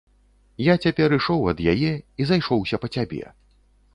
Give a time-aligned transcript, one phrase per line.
[0.67, 1.91] Я цяпер ішоў ад яе
[2.25, 3.21] і зайшоўся па цябе.